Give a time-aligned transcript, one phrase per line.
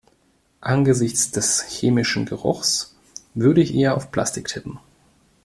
[0.61, 2.95] Angesichts des chemischen Geruchs
[3.35, 4.79] würde ich eher auf Plastik tippen.